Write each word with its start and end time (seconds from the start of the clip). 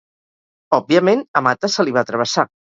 Òbviament, 0.77 1.21
a 1.37 1.43
Mata 1.49 1.71
se 1.75 1.87
li 1.87 1.95
va 1.99 2.05
travessar. 2.11 2.49